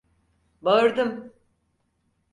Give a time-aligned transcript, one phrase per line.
[0.61, 1.31] Bağırdım…